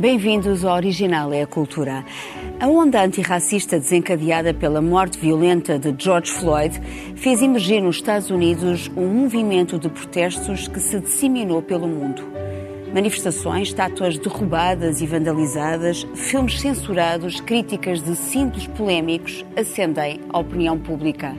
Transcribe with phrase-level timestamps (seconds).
[0.00, 2.02] Bem-vindos ao Original é a Cultura.
[2.58, 6.80] A onda antirracista desencadeada pela morte violenta de George Floyd
[7.16, 12.22] fez emergir nos Estados Unidos um movimento de protestos que se disseminou pelo mundo.
[12.94, 21.36] Manifestações, estátuas derrubadas e vandalizadas, filmes censurados, críticas de símbolos polémicos acendem a opinião pública.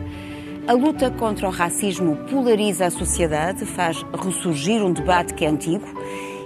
[0.67, 5.87] A luta contra o racismo polariza a sociedade, faz ressurgir um debate que é antigo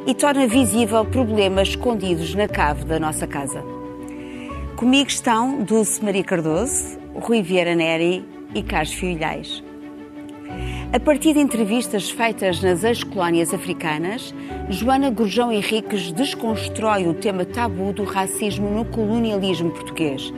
[0.06, 3.64] e torna visível problemas escondidos na cave da nossa casa.
[4.76, 9.64] Comigo estão Dulce Maria Cardoso, Rui Vieira Neri e Carlos Filhais.
[10.94, 14.34] A partir de entrevistas feitas nas ex-colónias africanas,
[14.70, 20.34] Joana Gurjão Henriques desconstrói o tema tabu do racismo no colonialismo português.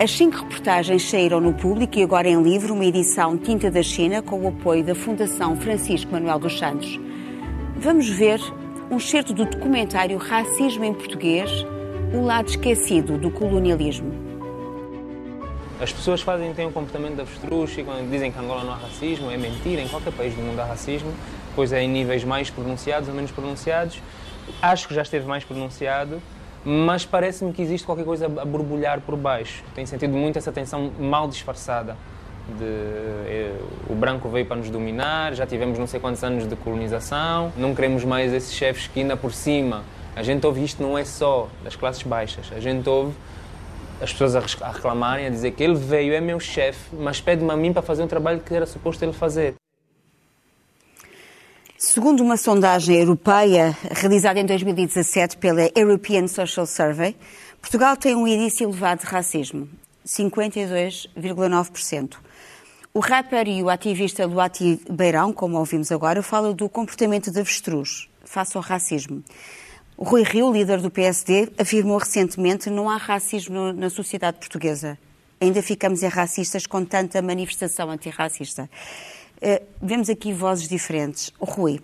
[0.00, 4.22] As cinco reportagens saíram no público e agora em livro uma edição tinta da China
[4.22, 7.00] com o apoio da Fundação Francisco Manuel dos Santos.
[7.76, 8.40] Vamos ver
[8.90, 11.50] um excerto do documentário Racismo em Português,
[12.14, 14.10] o lado esquecido do colonialismo.
[15.78, 18.76] As pessoas fazem, têm um comportamento de avestruz e quando dizem que Angola não há
[18.76, 21.12] racismo, é mentira, em qualquer país do mundo há racismo,
[21.54, 24.00] pois é em níveis mais pronunciados ou menos pronunciados.
[24.62, 26.22] Acho que já esteve mais pronunciado,
[26.64, 29.62] mas parece-me que existe qualquer coisa a borbulhar por baixo.
[29.74, 31.94] Tenho sentido muito essa tensão mal disfarçada
[32.56, 36.56] de, eh, o branco veio para nos dominar, já tivemos não sei quantos anos de
[36.56, 39.84] colonização, não queremos mais esses chefes que ainda por cima.
[40.16, 43.14] A gente ouve isto não é só das classes baixas, a gente ouve
[44.00, 44.40] as pessoas a
[44.70, 48.02] reclamarem, a dizer que ele veio, é meu chefe, mas pede-me a mim para fazer
[48.02, 49.54] um trabalho que era suposto ele fazer.
[51.76, 57.14] Segundo uma sondagem europeia realizada em 2017 pela European Social Survey,
[57.60, 59.68] Portugal tem um índice elevado de racismo,
[60.04, 62.16] 52,9%.
[62.94, 68.08] O rapper e o ativista Luati Beirão, como ouvimos agora, fala do comportamento de avestruz
[68.24, 69.22] face ao racismo.
[69.96, 74.98] O Rui Rio, líder do PSD, afirmou recentemente não há racismo na sociedade portuguesa.
[75.40, 78.68] Ainda ficamos racistas com tanta manifestação antirracista.
[79.36, 81.32] Uh, vemos aqui vozes diferentes.
[81.38, 81.80] Rui,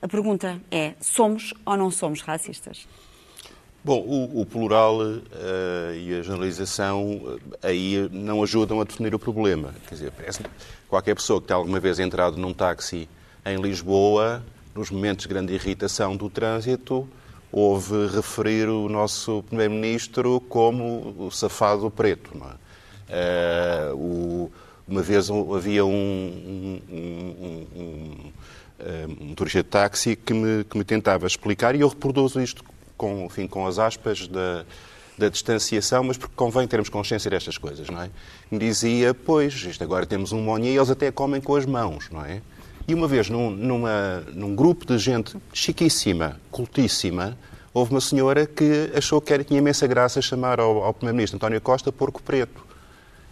[0.00, 2.88] a pergunta é: somos ou não somos racistas?
[3.84, 5.20] Bom, o, o plural uh,
[5.94, 9.74] e a generalização uh, aí não ajudam a definir o problema.
[9.86, 10.40] Quer dizer, parece
[10.88, 13.06] qualquer pessoa que tenha alguma vez entrado num táxi
[13.44, 14.42] em Lisboa,
[14.74, 17.06] nos momentos de grande irritação do trânsito,
[17.52, 22.30] ouve referir o nosso Primeiro-Ministro como o safado preto.
[23.06, 23.90] É?
[23.92, 24.52] Uh, o,
[24.88, 30.84] uma vez havia um, um, um, um, um turista de táxi que me, que me
[30.84, 32.64] tentava explicar, e eu reproduzo isto
[32.96, 34.64] com, enfim, com as aspas da,
[35.16, 38.10] da distanciação, mas porque convém termos consciência destas coisas, não é?
[38.50, 42.08] Me dizia, pois, isto agora temos um monha e eles até comem com as mãos,
[42.10, 42.42] não é?
[42.86, 47.36] E uma vez, num, numa, num grupo de gente chiquíssima, cultíssima,
[47.72, 51.60] houve uma senhora que achou que era, tinha imensa graça chamar ao, ao Primeiro-Ministro António
[51.60, 52.64] Costa porco preto.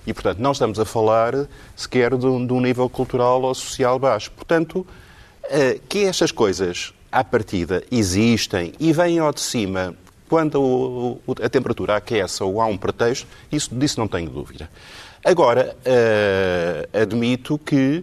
[0.07, 1.47] E, portanto, não estamos a falar
[1.77, 4.31] sequer de um, de um nível cultural ou social baixo.
[4.33, 4.87] Portanto,
[5.45, 9.95] uh, que estas coisas à partida, existem e vêm ao de cima
[10.29, 14.71] quando a temperatura aquece ou há um pretexto, isso, disso não tenho dúvida.
[15.23, 18.03] Agora, uh, admito que,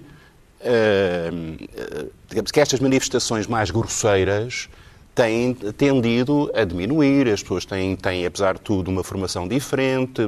[0.61, 4.69] uh, digamos que estas manifestações mais grosseiras
[5.19, 10.21] têm tendido a diminuir, as pessoas têm, têm, apesar de tudo, uma formação diferente,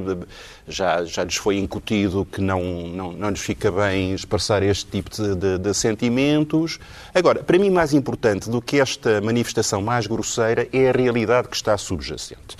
[0.68, 5.08] já, já lhes foi incutido que não, não, não lhes fica bem expressar este tipo
[5.08, 6.78] de, de, de sentimentos.
[7.14, 11.56] Agora, para mim, mais importante do que esta manifestação mais grosseira é a realidade que
[11.56, 12.54] está subjacente.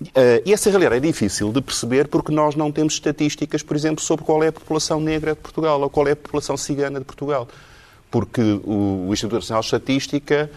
[0.00, 4.02] Uh, e essa realidade é difícil de perceber porque nós não temos estatísticas, por exemplo,
[4.02, 7.04] sobre qual é a população negra de Portugal ou qual é a população cigana de
[7.04, 7.46] Portugal.
[8.10, 10.50] Porque o, o Instituto Nacional de Estatística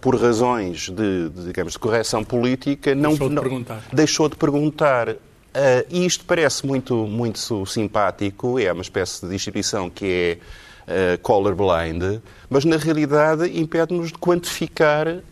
[0.00, 3.82] por razões de, de, digamos, de correção política, não, deixou de não, perguntar.
[3.92, 5.08] Deixou de perguntar.
[5.56, 10.38] Uh, e isto parece muito, muito simpático, é uma espécie de instituição que
[10.86, 12.20] é uh, colorblind,
[12.50, 15.22] mas na realidade impede-nos de quantificar uh,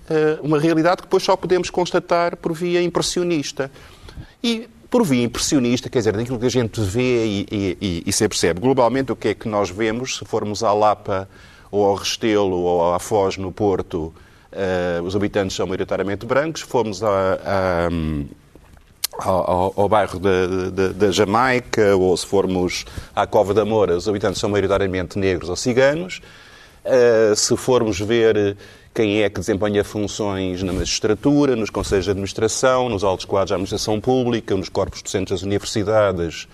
[0.43, 3.71] uma realidade que depois só podemos constatar por via impressionista.
[4.43, 8.29] E por via impressionista, quer dizer, daquilo que a gente vê e, e, e se
[8.29, 8.61] percebe.
[8.61, 11.29] Globalmente, o que é que nós vemos, se formos à Lapa
[11.71, 14.15] ou ao Restelo ou à Foz, no Porto,
[15.05, 16.63] os habitantes são maioritariamente brancos.
[16.63, 17.89] Fomos a, a,
[19.19, 22.85] ao, ao, bairro da Jamaica, ou se formos
[23.15, 26.21] à Cova da Moura, os habitantes são maioritariamente negros ou ciganos.
[26.85, 28.57] Uh, se formos ver
[28.95, 33.57] quem é que desempenha funções na magistratura, nos conselhos de administração, nos altos quadros da
[33.57, 36.47] administração pública, nos corpos docentes das universidades,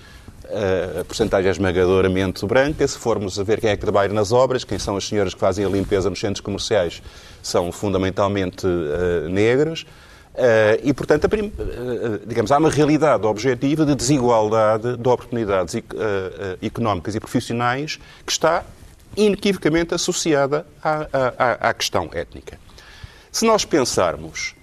[1.01, 2.87] a porcentagem é esmagadoramente branca.
[2.87, 5.41] Se formos a ver quem é que trabalha nas obras, quem são as senhoras que
[5.41, 7.03] fazem a limpeza nos centros comerciais,
[7.43, 9.83] são fundamentalmente uh, negras.
[10.33, 11.47] Uh, e, portanto, prim...
[11.47, 15.81] uh, digamos, há uma realidade objetiva de desigualdade de oportunidades uh,
[16.63, 18.65] económicas e profissionais que está
[19.17, 21.07] inequivocamente associada à,
[21.37, 22.59] à, à questão étnica.
[23.33, 24.55] Se nós pensarmos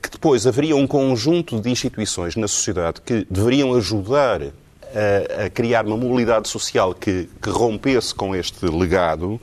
[0.00, 5.86] que depois haveria um conjunto de instituições na sociedade que deveriam ajudar a, a criar
[5.86, 9.40] uma mobilidade social que, que rompesse com este legado,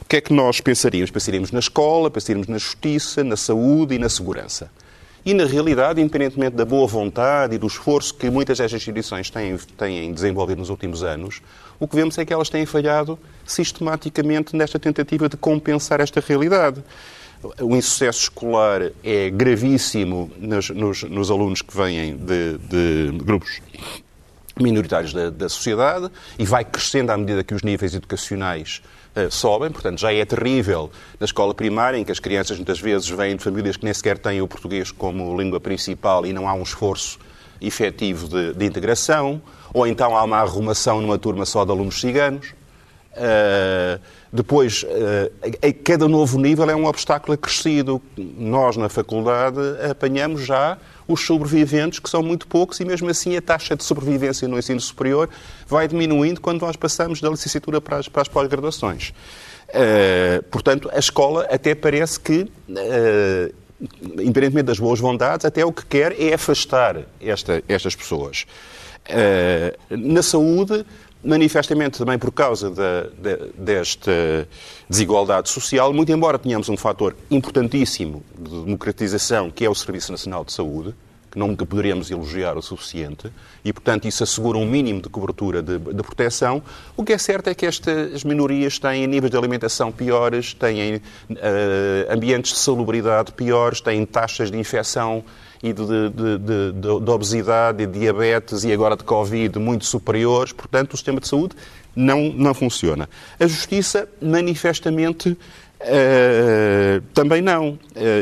[0.00, 1.10] o que é que nós pensaríamos?
[1.10, 4.70] Pensaríamos na escola, pensaríamos na justiça, na saúde e na segurança.
[5.24, 9.56] E, na realidade, independentemente da boa vontade e do esforço que muitas destas instituições têm,
[9.76, 11.42] têm desenvolvido nos últimos anos,
[11.80, 16.80] o que vemos é que elas têm falhado sistematicamente nesta tentativa de compensar esta realidade.
[17.60, 23.60] O insucesso escolar é gravíssimo nos, nos, nos alunos que vêm de, de grupos
[24.58, 28.82] minoritários da, da, sociedade e vai crescendo à medida que os níveis educacionais
[29.14, 29.70] uh, sobem.
[29.70, 30.90] Portanto, já é terrível
[31.20, 34.18] na escola primária, em que as crianças muitas vezes vêm de famílias que nem sequer
[34.18, 37.18] têm o português como língua principal e não há um esforço
[37.60, 39.42] efetivo de, de integração.
[39.74, 42.54] Ou então há uma arrumação numa turma só de alunos ciganos.
[43.16, 43.98] Uh,
[44.30, 48.02] depois, uh, cada novo nível é um obstáculo acrescido.
[48.16, 49.58] Nós, na faculdade,
[49.90, 50.76] apanhamos já
[51.08, 54.80] os sobreviventes, que são muito poucos, e mesmo assim a taxa de sobrevivência no ensino
[54.80, 55.30] superior
[55.66, 59.14] vai diminuindo quando nós passamos da licenciatura para as, para as pós-graduações.
[59.68, 63.54] Uh, portanto, a escola até parece que, uh,
[64.20, 68.46] independentemente das boas vontades, até o que quer é afastar esta, estas pessoas.
[69.08, 70.84] Uh, na saúde,
[71.24, 74.48] manifestamente também por causa da, de, desta
[74.88, 80.44] desigualdade social, muito embora tenhamos um fator importantíssimo de democratização, que é o Serviço Nacional
[80.44, 80.94] de Saúde,
[81.36, 83.30] que nunca poderíamos elogiar o suficiente,
[83.62, 86.62] e, portanto, isso assegura um mínimo de cobertura de, de proteção.
[86.96, 91.00] O que é certo é que estas minorias têm níveis de alimentação piores, têm uh,
[92.08, 95.22] ambientes de salubridade piores, têm taxas de infecção
[95.62, 100.52] e de, de, de, de, obesidade, de diabetes e agora de Covid muito superiores.
[100.52, 101.56] Portanto, o sistema de saúde
[101.94, 103.08] não, não funciona.
[103.40, 107.70] A justiça, manifestamente, uh, também não.
[107.70, 107.78] Uh,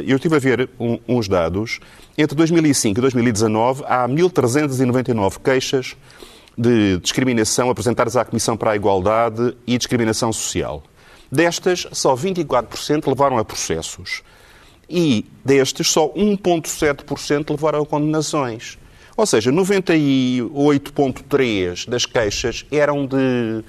[0.07, 1.81] eu estive a ver um, uns dados.
[2.17, 5.97] Entre 2005 e 2019, há 1.399 queixas
[6.57, 10.83] de discriminação apresentadas à Comissão para a Igualdade e Discriminação Social.
[11.31, 14.23] Destas, só 24% levaram a processos
[14.89, 18.79] e destes só 1,7% levaram a condenações.
[19.17, 23.65] Ou seja, 98,3% das queixas eram de uh,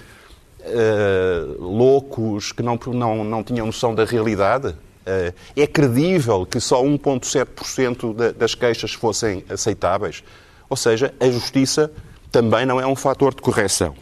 [1.62, 4.70] loucos que não, não, não tinham noção da realidade.
[4.70, 10.24] Uh, é credível que só 1,7% das queixas fossem aceitáveis.
[10.68, 11.92] Ou seja, a justiça
[12.32, 13.94] também não é um fator de correção.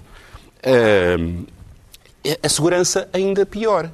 [0.66, 1.46] Uh,
[2.42, 3.92] a segurança ainda pior.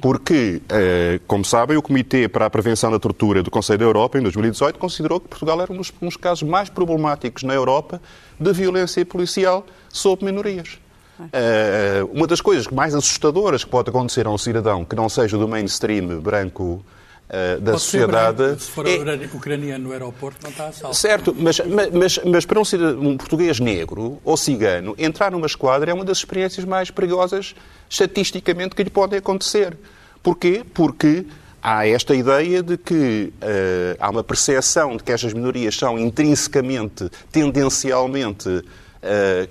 [0.00, 4.18] Porque, eh, como sabem, o Comitê para a Prevenção da Tortura do Conselho da Europa,
[4.18, 8.00] em 2018, considerou que Portugal era um dos, um dos casos mais problemáticos na Europa
[8.38, 10.78] de violência policial sobre minorias.
[11.20, 15.36] Uh, uma das coisas mais assustadoras que pode acontecer a um cidadão que não seja
[15.36, 16.84] do mainstream branco
[17.32, 18.62] uh, da pode sociedade.
[18.62, 18.98] se for é...
[19.32, 20.94] ucraniano no aeroporto, não está a salvo.
[20.94, 21.60] Certo, mas,
[21.92, 22.64] mas, mas para um,
[23.00, 27.54] um português negro ou cigano, entrar numa esquadra é uma das experiências mais perigosas
[27.88, 29.76] estatisticamente que lhe podem acontecer.
[30.22, 30.64] Porquê?
[30.72, 31.26] Porque
[31.62, 37.08] há esta ideia de que uh, há uma percepção de que estas minorias são intrinsecamente,
[37.30, 38.62] tendencialmente uh,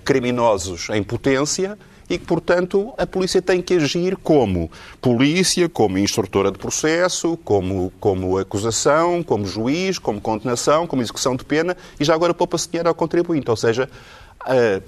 [0.03, 1.77] criminosos em potência
[2.11, 7.91] e que, portanto, a polícia tem que agir como polícia, como instrutora de processo, como,
[8.01, 12.89] como acusação, como juiz, como condenação, como execução de pena e já agora poupa-se dinheiro
[12.89, 13.49] ao contribuinte.
[13.49, 13.89] Ou seja,
[14.41, 14.83] uh,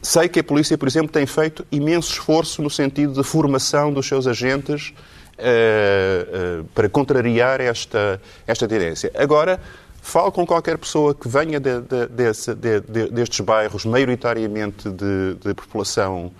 [0.00, 4.06] sei que a polícia, por exemplo, tem feito imenso esforço no sentido de formação dos
[4.06, 4.94] seus agentes
[5.38, 9.10] uh, uh, para contrariar esta, esta tendência.
[9.16, 9.60] Agora,
[10.04, 16.32] Falo com qualquer pessoa que venha de, de, desse, de, destes bairros, maioritariamente de, população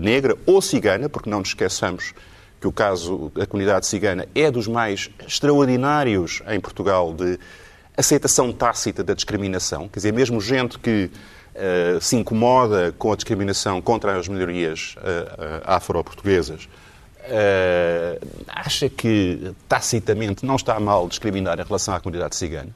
[0.00, 2.14] negra ou cigana, porque não nos esqueçamos
[2.60, 7.38] que o caso da comunidade cigana é dos mais extraordinários em Portugal de
[7.96, 9.88] aceitação tácita da discriminação.
[9.88, 11.10] Quer dizer, mesmo gente que
[11.54, 16.68] uh, se incomoda com a discriminação contra as minorias uh, afro-portuguesas
[18.46, 22.70] acha que tacitamente não está mal discriminar em relação à comunidade cigana.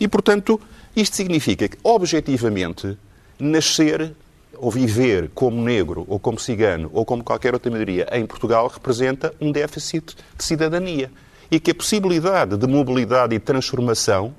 [0.00, 0.60] E, portanto,
[0.96, 2.98] isto significa que, objetivamente,
[3.38, 4.12] nascer
[4.58, 9.32] ou viver como negro, ou como cigano, ou como qualquer outra minoria em Portugal representa
[9.40, 11.10] um déficit de cidadania.
[11.50, 14.34] E que a possibilidade de mobilidade e transformação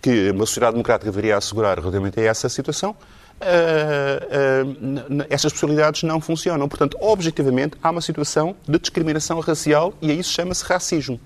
[0.00, 2.94] que uma sociedade democrática deveria assegurar relativamente a essa situação,
[3.40, 6.68] uh, uh, essas possibilidades não funcionam.
[6.68, 11.20] Portanto, objetivamente, há uma situação de discriminação racial e a isso chama-se racismo.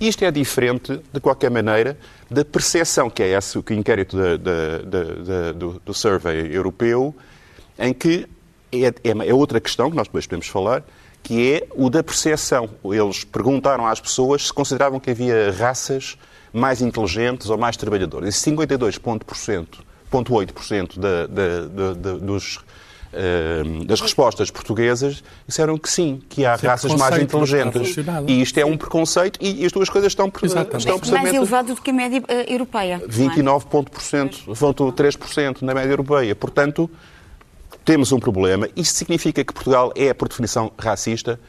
[0.00, 1.98] Isto é diferente, de qualquer maneira,
[2.30, 7.14] da percepção que é esse, que o inquérito da, da, da, do, do survey europeu,
[7.78, 8.26] em que
[8.72, 10.82] é, é, é, outra questão que nós depois podemos falar,
[11.22, 12.68] que é o da percepção.
[12.84, 16.18] Eles perguntaram às pessoas se consideravam que havia raças
[16.52, 18.34] mais inteligentes ou mais trabalhadoras.
[18.34, 21.60] E 52,8% da, da,
[21.94, 22.58] da, dos
[23.08, 27.96] Uh, das respostas portuguesas disseram que sim, que há raças mais inteligentes.
[28.26, 31.88] E isto é um preconceito e as duas coisas estão, estão Mais elevado do que
[31.88, 33.00] a média uh, europeia.
[33.08, 36.36] 29,3% na média europeia.
[36.36, 36.90] Portanto,
[37.88, 38.68] temos um problema.
[38.76, 41.40] Isto significa que Portugal é, por definição, racista.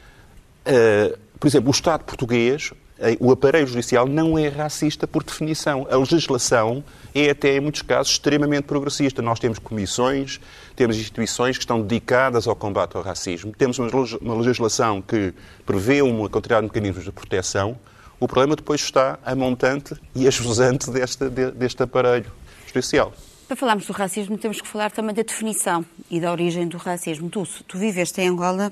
[0.66, 2.72] Uh, por exemplo, o Estado português,
[3.20, 5.86] o aparelho judicial não é racista por definição.
[5.92, 6.82] A legislação
[7.14, 9.22] é até, em muitos casos, extremamente progressista.
[9.22, 10.40] Nós temos comissões,
[10.78, 15.34] temos instituições que estão dedicadas ao combate ao racismo, temos uma legislação que
[15.66, 17.78] prevê uma quantidade de mecanismos de proteção.
[18.18, 22.32] O problema depois está a montante e a jusante deste, deste aparelho
[22.66, 23.12] judicial.
[23.50, 27.32] Para falarmos do racismo, temos que falar também da definição e da origem do racismo.
[27.32, 28.72] Tu, tu viveste em Angola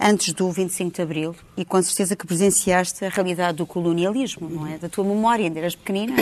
[0.00, 4.66] antes do 25 de Abril e com certeza que presenciaste a realidade do colonialismo, não
[4.66, 4.78] é?
[4.78, 6.14] Da tua memória, ainda eras pequenina,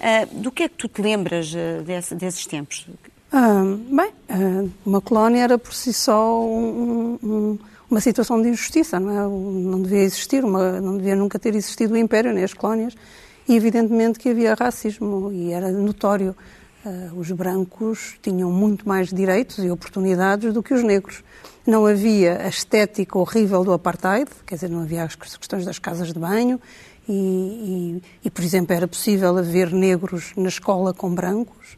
[0.00, 0.24] é?
[0.24, 2.86] uh, do que é que tu te lembras uh, desse, desses tempos?
[3.30, 4.10] Uh, bem,
[4.86, 7.58] uma colónia era por si só um, um,
[7.90, 9.22] uma situação de injustiça, não é?
[9.68, 12.94] Não devia existir, uma, não devia nunca ter existido o Império nem as colónias
[13.46, 16.34] e evidentemente que havia racismo e era notório.
[16.84, 21.24] Uh, os brancos tinham muito mais direitos e oportunidades do que os negros.
[21.66, 26.12] Não havia a estética horrível do apartheid, quer dizer, não havia as questões das casas
[26.12, 26.60] de banho
[27.08, 31.76] e, e, e por exemplo, era possível haver negros na escola com brancos,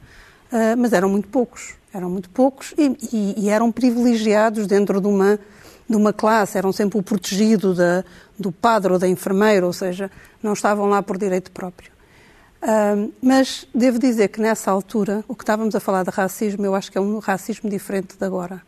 [0.53, 1.75] uh, mas eram muito poucos.
[1.93, 5.41] Eram muito poucos e, e, eram privilegiados dentro de uma,
[5.89, 8.05] de uma classe, eram sempre o protegido da,
[8.39, 10.09] do padre ou da enfermeira, ou seja,
[10.41, 11.90] não estavam lá por direito próprio
[13.23, 16.93] mas devo dizer que nessa altura, o que estávamos a falar de racismo, eu acho
[16.93, 18.63] que é um racismo diferente de agora.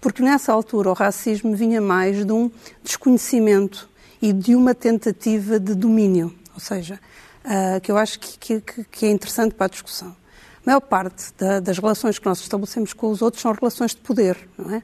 [0.00, 2.50] Porque nessa altura o racismo vinha mais de um
[2.82, 3.88] desconhecimento
[4.22, 6.34] e de uma tentativa de domínio.
[6.54, 6.98] Ou seja,
[7.44, 10.08] uh, que eu acho que, que, que, é interessante para a discussão.
[10.08, 13.98] A maior parte da, das relações que nós estabelecemos com os outros são relações de
[13.98, 14.82] poder, não é?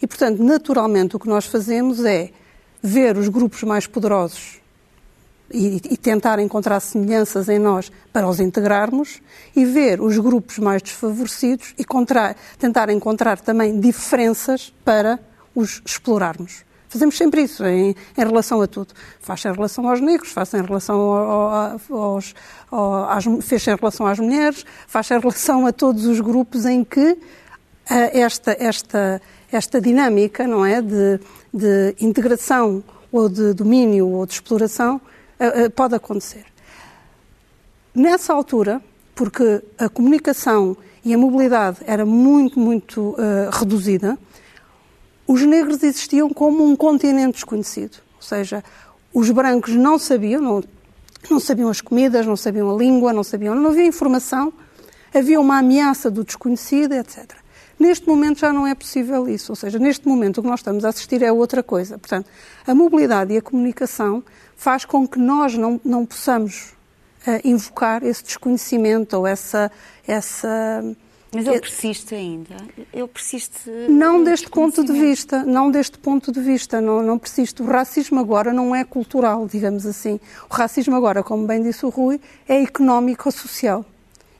[0.00, 2.30] E, portanto, naturalmente o que nós fazemos é
[2.82, 4.61] ver os grupos mais poderosos
[5.52, 9.20] e, e, tentar encontrar semelhanças em nós para os integrarmos
[9.54, 15.18] e ver os grupos mais desfavorecidos e contra, tentar encontrar também diferenças para
[15.54, 16.64] os explorarmos.
[16.88, 18.92] Fazemos sempre isso em, em relação a tudo.
[19.20, 22.34] Faz em relação aos negros, faz em relação ao, aos,
[23.08, 27.12] às, fez em relação às mulheres, faz em relação a todos os grupos em que
[27.12, 27.18] uh,
[27.88, 31.18] esta, esta, esta dinâmica não é, de,
[31.52, 35.00] de integração ou de domínio ou de exploração
[35.74, 36.44] pode acontecer.
[37.94, 38.82] Nessa altura,
[39.14, 44.18] porque a comunicação e a mobilidade era muito, muito uh, reduzida,
[45.26, 47.98] os negros existiam como um continente desconhecido.
[48.16, 48.62] Ou seja,
[49.12, 50.64] os brancos não sabiam, não,
[51.30, 54.52] não sabiam as comidas, não sabiam a língua, não sabiam, não havia informação,
[55.12, 57.32] havia uma ameaça do desconhecido, etc.
[57.78, 60.84] Neste momento já não é possível isso, ou seja, neste momento o que nós estamos
[60.84, 61.98] a assistir é outra coisa.
[61.98, 62.28] Portanto,
[62.66, 64.22] a mobilidade e a comunicação
[64.56, 66.74] faz com que nós não, não possamos
[67.26, 69.70] uh, invocar esse desconhecimento ou essa.
[70.06, 70.82] essa
[71.34, 72.56] mas ele persiste ainda?
[72.92, 73.70] Ele persiste.
[73.88, 77.62] Não deste ponto de vista, não deste ponto de vista, não, não persiste.
[77.62, 80.20] O racismo agora não é cultural, digamos assim.
[80.50, 83.82] O racismo agora, como bem disse o Rui, é económico-social.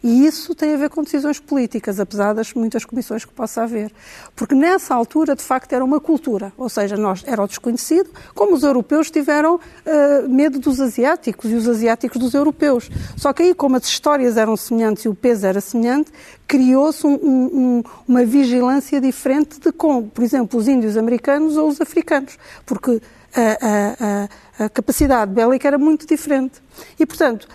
[0.02, 3.92] E isso tem a ver com decisões políticas, apesar das muitas comissões que possa haver.
[4.34, 8.54] Porque nessa altura, de facto, era uma cultura, ou seja, nós era o desconhecido, como
[8.54, 12.90] os europeus tiveram uh, medo dos asiáticos e os asiáticos dos europeus.
[13.16, 16.10] Só que aí, como as histórias eram semelhantes e o peso era semelhante,
[16.48, 21.80] criou-se um, um, uma vigilância diferente de como, por exemplo, os índios americanos ou os
[21.80, 23.00] africanos, porque
[23.34, 26.60] a, a, a, a capacidade bélica era muito diferente.
[26.98, 27.48] E, portanto,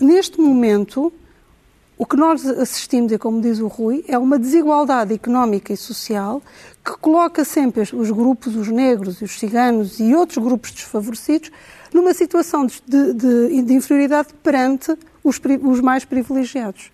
[0.00, 1.12] neste momento,
[1.96, 6.42] o que nós assistimos, e como diz o Rui, é uma desigualdade económica e social
[6.84, 11.50] que coloca sempre os grupos, os negros os ciganos e outros grupos desfavorecidos,
[11.92, 12.82] numa situação de,
[13.14, 16.90] de, de inferioridade perante os, os mais privilegiados.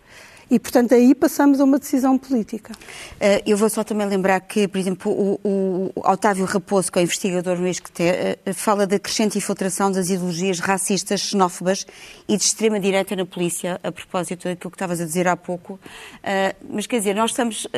[0.50, 2.74] E, portanto, aí passamos a uma decisão política.
[3.20, 7.02] Eh, eu vou só também lembrar que, por exemplo, o, o Otávio Raposo, que é
[7.02, 11.86] investigador no ISCTE, eh, fala da crescente infiltração das ideologias racistas, xenófobas
[12.28, 15.78] e de extrema-direita na polícia, a propósito daquilo que estavas a dizer há pouco.
[16.22, 17.68] Eh, mas, quer dizer, nós estamos,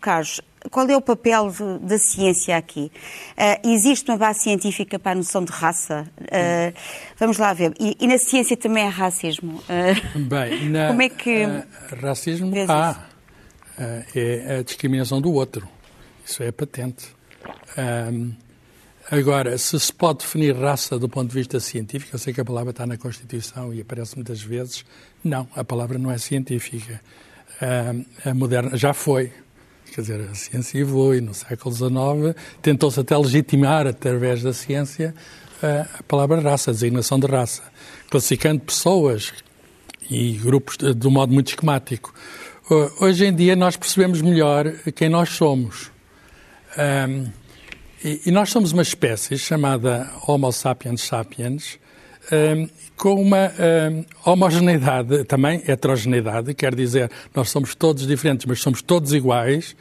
[0.00, 0.40] Carlos,
[0.72, 1.52] qual é o papel
[1.82, 2.90] da ciência aqui?
[3.36, 6.10] Uh, existe uma base científica para a noção de raça?
[6.18, 6.74] Uh,
[7.18, 7.74] vamos lá ver.
[7.78, 9.62] E, e, na ciência também há racismo?
[9.68, 11.44] Uh, Bem, na, como é que.
[12.00, 13.04] racismo há.
[14.14, 15.68] é a discriminação do outro.
[16.24, 17.06] Isso é patente.
[17.76, 18.32] Um,
[19.10, 22.44] agora, se se pode definir raça do ponto de vista científico, eu sei que a
[22.46, 24.86] palavra está na Constituição e aparece muitas vezes.
[25.22, 26.98] Não, a palavra não é científica.
[28.24, 29.32] A moderna já foi.
[29.94, 31.20] Quer dizer, a ciência evolui.
[31.20, 35.14] No século XIX tentou-se até legitimar, através da ciência,
[35.62, 37.62] a palavra raça, a designação de raça,
[38.08, 39.34] classificando pessoas
[40.10, 42.14] e grupos de, de um modo muito esquemático.
[43.00, 45.90] Hoje em dia nós percebemos melhor quem nós somos.
[46.78, 47.26] Um,
[48.02, 51.78] e, e, nós somos uma espécie chamada Homo sapiens sapiens,
[52.96, 59.12] com uma um, homogeneidade, também heterogeneidade, quer dizer, nós somos todos diferentes, mas somos todos
[59.12, 59.74] iguais,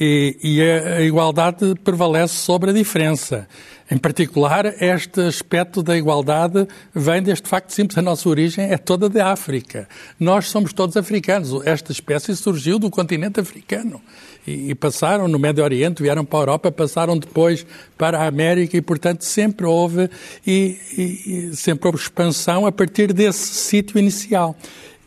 [0.00, 3.46] e, e a, a igualdade prevalece sobre a diferença.
[3.90, 7.98] Em particular, este aspecto da igualdade vem deste facto simples.
[7.98, 9.86] A nossa origem é toda da África.
[10.18, 11.52] Nós somos todos africanos.
[11.66, 14.00] Esta espécie surgiu do continente africano.
[14.46, 17.64] E, e, passaram no Médio Oriente, vieram para a Europa, passaram depois
[17.96, 20.10] para a América e, portanto, sempre houve,
[20.44, 24.56] e, e sempre houve expansão a partir desse sítio inicial.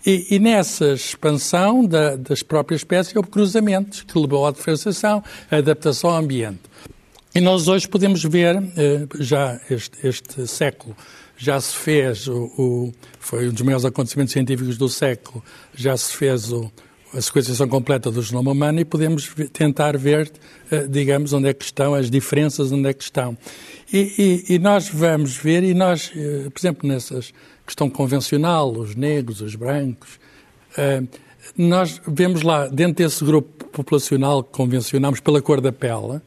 [0.05, 5.57] E, e, nessa expansão da, das próprias espécies houve cruzamentos que levou à diferenciação, à
[5.57, 6.61] adaptação ao ambiente.
[7.33, 10.95] E nós hoje podemos ver, eh, já este, este século,
[11.35, 15.43] já se fez, o, o, foi um dos maiores acontecimentos científicos do século,
[15.75, 16.71] já se fez o,
[17.15, 20.31] a sequenciação completa do genoma humano e podemos tentar ver,
[20.69, 23.37] eh, digamos, onde é que estão as diferenças, onde é que estão.
[23.91, 27.33] E, e, e nós vamos ver, e nós, eh, por exemplo, nessas
[27.65, 30.19] questão convencional, os negros, os brancos,
[31.57, 36.21] nós vemos lá, dentro desse grupo populacional que convencionamos pela cor da pele,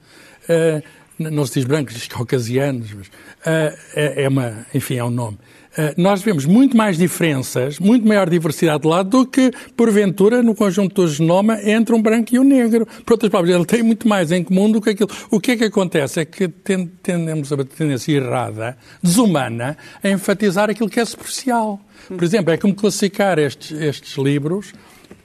[1.17, 3.11] não se diz brancos, diz caucasianos, mas,
[3.45, 5.39] é, é, uma, enfim, é um nome.
[5.79, 10.53] Uh, nós vemos muito mais diferenças, muito maior diversidade de lado do que, porventura, no
[10.53, 12.85] conjunto do genoma entre um branco e um negro.
[13.07, 15.09] Por outras palavras, ele tem muito mais em comum do que aquilo.
[15.31, 16.19] O que é que acontece?
[16.19, 21.79] É que tendemos a tendência errada, desumana, a enfatizar aquilo que é superficial.
[22.09, 24.73] Por exemplo, é como classificar estes, estes livros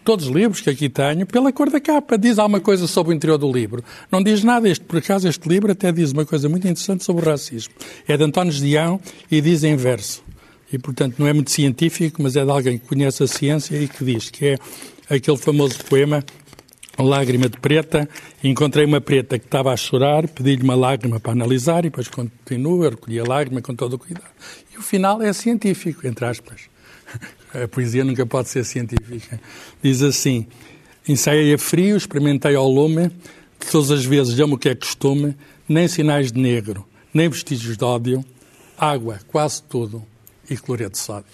[0.04, 2.18] todos os livros que aqui tenho, pela cor da capa.
[2.18, 3.84] Diz alguma coisa sobre o interior do livro.
[4.12, 4.68] Não diz nada.
[4.68, 7.74] Este, por acaso, este livro até diz uma coisa muito interessante sobre o racismo.
[8.06, 9.00] É de António Dião
[9.32, 10.22] e diz em verso.
[10.74, 13.88] E, portanto, não é muito científico, mas é de alguém que conhece a ciência e
[13.88, 14.58] que diz que é
[15.08, 16.26] aquele famoso poema
[16.98, 18.10] Lágrima de Preta.
[18.44, 22.90] Encontrei uma preta que estava a chorar, pedi-lhe uma lágrima para analisar e depois continua,
[22.90, 24.32] recolhi a lágrima com todo o cuidado.
[24.74, 26.62] E o final é científico, entre aspas.
[27.54, 29.40] A poesia nunca pode ser científica.
[29.80, 30.48] Diz assim:
[31.08, 33.12] ensaiei a frio, experimentei ao lume,
[33.72, 35.36] todas as vezes amo o que é costume,
[35.70, 36.84] nem sinais de negro,
[37.14, 38.26] nem vestígios de ódio,
[38.76, 40.04] água, quase tudo,
[40.50, 41.26] e cloreto de sódio.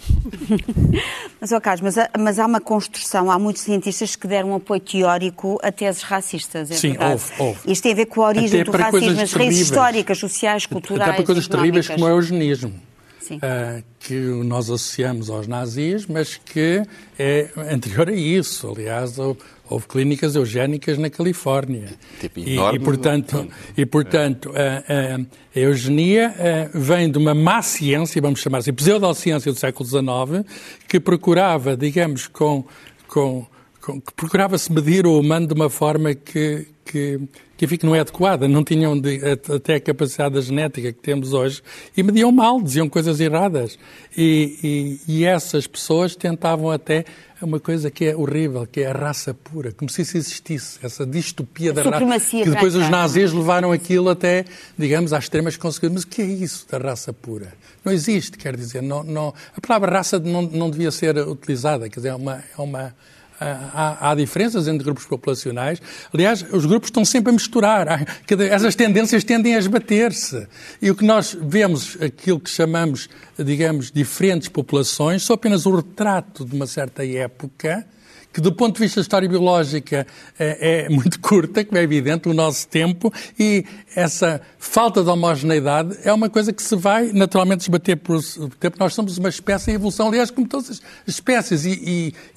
[1.41, 4.80] mas, oh Carlos, mas, mas, há uma construção, há muitos cientistas que deram um apoio
[4.80, 7.12] teórico a teses racistas, é Sim, verdade?
[7.13, 7.72] houve, houve.
[7.72, 11.10] Isto tem a ver com a origem Até do racismo, as raízes históricas, sociais, culturais,
[11.10, 12.88] Até para coisas terríveis como é o eugenismo
[13.36, 16.84] uh, que nós associamos aos nazis, mas que
[17.18, 18.70] é anterior a isso.
[18.70, 21.89] Aliás, houve, clínicas eugénicas na Califórnia.
[22.20, 25.18] Tipo e, enorme, e, portanto, e, portanto a, a,
[25.56, 26.34] a eugenia
[26.74, 30.46] uh, vem de uma má ciência, vamos chamar assim, pseudociência do século XIX,
[30.88, 32.65] que procurava, digamos, com,
[33.08, 33.46] com,
[33.82, 37.20] com que procurava-se medir o humano de uma forma que, que
[37.60, 39.19] que enfim, que não é adequada, não tinham de,
[39.54, 41.62] até a capacidade da genética que temos hoje
[41.95, 43.78] e mediam mal, diziam coisas erradas.
[44.15, 47.04] E, e, e essas pessoas tentavam até
[47.41, 51.06] uma coisa que é horrível, que é a raça pura, como se isso existisse, essa
[51.06, 51.98] distopia da raça.
[52.45, 54.45] Que depois os nazis levaram aquilo até,
[54.78, 55.95] digamos, às extremas consequências.
[55.95, 57.52] Mas o que é isso da raça pura?
[57.84, 62.00] Não existe, quer dizer, não, não, a palavra raça não, não devia ser utilizada, quer
[62.00, 62.95] dizer, é uma, é uma
[63.39, 65.82] Há, há, diferenças entre grupos populacionais.
[66.13, 68.06] Aliás, os grupos estão sempre a misturar.
[68.52, 70.45] Essas tendências tendem a esbater-se.
[70.82, 76.43] E o que nós vemos, aquilo que chamamos, digamos, diferentes populações, são apenas o retrato
[76.43, 77.86] de uma certa época
[78.32, 80.06] que do ponto de vista biológica
[80.38, 83.65] é, é, muito curta, como é evidente, o nosso tempo, e
[83.96, 88.22] essa falta de homogeneidade é uma coisa que se vai naturalmente esbater por
[88.60, 88.78] tempo.
[88.80, 91.72] Nós somos uma espécie em evolução, aliás, como todas as espécies, e,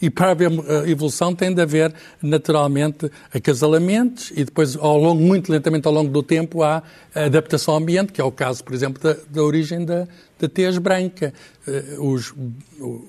[0.01, 5.23] e, e para haver eh, evolução tem de haver naturalmente acasalamentos e depois, ao longo,
[5.23, 6.83] muito lentamente ao longo do tempo, há
[7.15, 10.09] adaptação ao ambiente, que é o caso, por exemplo, da, da origem da,
[10.43, 11.33] da tez branca.
[11.67, 12.35] Eh, os,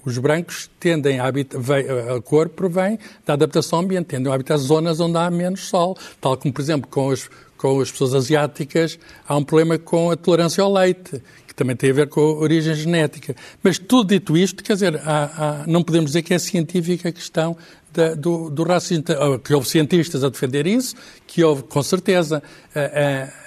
[0.06, 1.60] os brancos tendem a habitar,
[2.16, 5.98] a cor provém da adaptação ao ambiente, tendem a habitar zonas onde há menos sol,
[6.22, 10.16] tal como, por exemplo, com as, com as pessoas asiáticas há um problema com a
[10.16, 13.36] tolerância ao leite, que também tem a ver com a origem genética.
[13.64, 17.12] Mas tudo dito isto, quer dizer, há, há, não podemos dizer que é científica a
[17.12, 17.58] questão
[17.94, 19.04] da, do, do, racismo.
[19.44, 20.96] Que houve cientistas a defender isso,
[21.28, 22.42] que houve, com certeza.
[22.76, 22.80] A,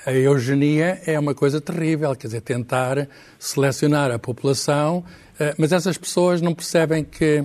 [0.06, 5.04] a, a, eugenia é uma coisa terrível, quer dizer, tentar selecionar a população,
[5.38, 7.44] eh, mas essas pessoas não percebem que,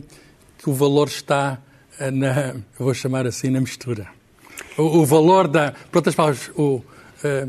[0.57, 1.59] que o valor está
[1.99, 4.07] eh, na, vou chamar assim, na mistura.
[4.77, 6.81] O, o valor da, por outras palavras, o,
[7.23, 7.47] eh,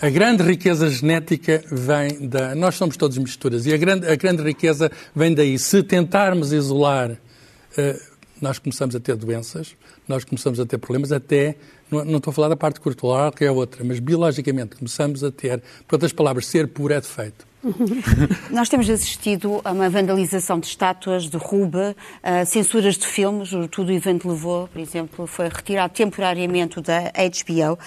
[0.00, 2.54] a, a, grande riqueza genética vem da.
[2.54, 5.58] Nós somos todos misturas e a grande, a grande riqueza vem daí.
[5.58, 9.76] Se tentarmos isolar, uh, nós começamos a ter doenças,
[10.08, 11.56] nós começamos a ter problemas, até.
[11.90, 15.30] Não, não estou a falar da parte cultural, que é outra, mas biologicamente começamos a
[15.30, 15.62] ter.
[15.86, 17.46] Por outras palavras, ser puro é defeito.
[18.50, 21.96] Nós temos assistido a uma vandalização de estátuas, de ruba,
[22.46, 23.52] censuras de filmes.
[23.52, 27.78] O Tudo Evento levou, por exemplo, foi retirado temporariamente da HBO.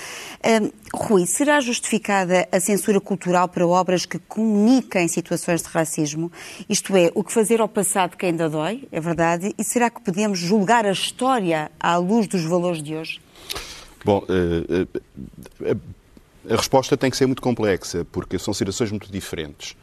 [0.93, 6.31] Rui, será justificada a censura cultural para obras que comunicam situações de racismo?
[6.67, 9.53] Isto é, o que fazer ao passado que ainda dói, é verdade?
[9.57, 13.19] E será que podemos julgar a história à luz dos valores de hoje?
[14.03, 15.79] Bom, uh, uh,
[16.49, 19.75] a resposta tem que ser muito complexa, porque são situações muito diferentes.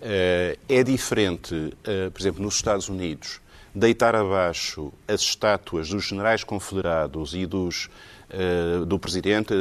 [0.00, 3.40] Eh, é diferente, eh, por exemplo, nos Estados Unidos,
[3.74, 7.88] deitar abaixo as estátuas dos generais confederados e dos,
[8.30, 9.54] eh, do presidente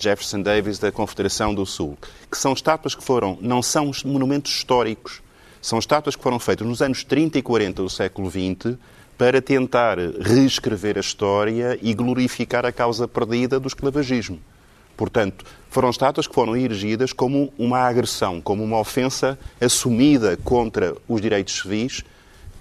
[0.00, 1.98] Jefferson Davis da Confederação do Sul,
[2.30, 5.22] que são estátuas que foram, não são monumentos históricos,
[5.60, 8.76] são estátuas que foram feitas nos anos 30 e 40 do século XX
[9.16, 14.40] para tentar reescrever a história e glorificar a causa perdida do esclavagismo.
[14.96, 21.20] Portanto, foram estátuas que foram erigidas como uma agressão, como uma ofensa assumida contra os
[21.20, 22.02] direitos civis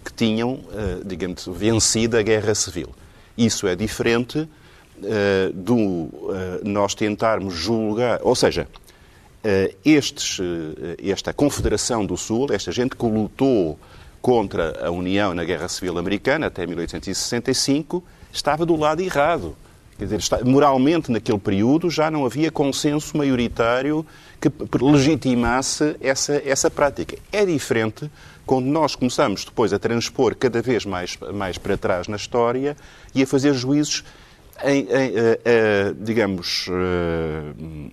[0.03, 2.89] que tinham, eh, digamos, vencido a guerra civil.
[3.37, 6.11] Isso é diferente uh, do uh,
[6.63, 8.67] nós tentarmos julgar, ou seja,
[9.83, 10.39] estes,
[11.03, 13.77] esta Confederação do Sul, esta gente que lutou
[14.21, 19.53] contra a União na Guerra Civil Americana até 1865, estava do lado errado.
[19.97, 24.05] Quer dizer, moralmente, naquele período, já não havia consenso maioritário
[24.41, 24.49] que
[24.83, 27.17] legitimasse essa, essa prática.
[27.31, 28.09] É diferente
[28.45, 32.75] quando nós começamos depois a transpor cada vez mais, mais para trás na história
[33.15, 34.03] e a fazer juízos,
[34.63, 37.91] em, em, eh, eh, digamos, uh,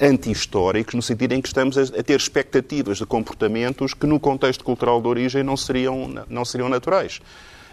[0.00, 4.64] anti-históricos, no sentido em que estamos a, a, ter expectativas de comportamentos que, no contexto
[4.64, 7.20] cultural de origem, não seriam, não seriam naturais.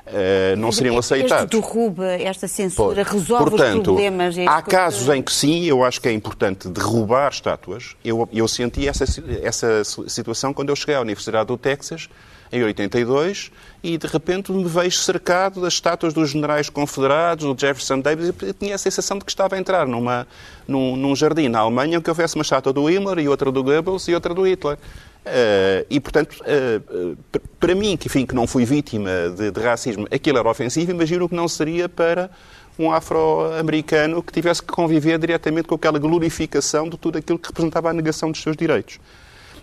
[0.10, 1.54] Uh, não seriam aceitados.
[1.54, 4.36] Este derruba, esta censura, resolve Portanto, os problemas?
[4.40, 7.96] Há casos em que sim, eu acho que é importante derrubar estátuas.
[8.04, 9.06] Eu, eu senti essa,
[9.44, 12.10] essa situação quando eu cheguei à Universidade do Texas,
[12.52, 13.52] em 82,
[13.84, 18.54] e de repente me vejo cercado das estátuas dos generais confederados, do Jefferson Davis, e
[18.54, 20.28] tinha a sensação de que estava a entrar numa,
[20.68, 23.64] num, num jardim na Alemanha em que houvesse uma estátua do Himmler e outra do
[23.64, 24.78] Goebbels e outra do Hitler.
[25.26, 27.18] Uh, e, portanto, uh,
[27.60, 31.28] para mim, que, enfim, que não fui vítima de, de, racismo, aquilo era ofensivo, imagino
[31.28, 32.30] que não seria para
[32.78, 37.90] um afro-americano que tivesse que conviver diretamente com aquela glorificação de tudo aquilo que representava
[37.90, 39.00] a negação dos seus direitos.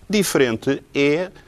[0.08, 1.45] Diferente é uh,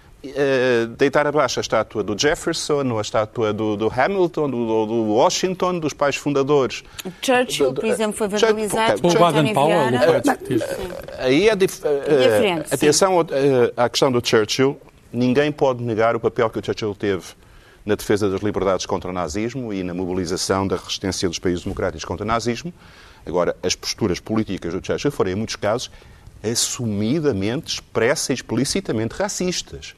[0.97, 5.79] deitar abaixo a estátua do Jefferson, ou a estátua do, do Hamilton, do, do, Washington,
[5.79, 6.83] dos pais fundadores.
[7.23, 9.77] Churchill, por exemplo, foi vandalizado por Baden Powell.
[11.19, 11.83] Aí é dif...
[11.85, 13.15] uh, atenção
[13.77, 14.79] à questão do Churchill.
[15.13, 17.25] Ninguém pode negar o papel que o Churchill teve
[17.87, 22.05] na defesa das liberdades contra o nazismo e na mobilização da resistência dos países democráticos
[22.05, 22.73] contra o nazismo.
[23.25, 25.91] Agora, as posturas políticas do Churchill foram, em muitos casos,
[26.43, 29.95] assumidamente, expressa e explicitamente racistas.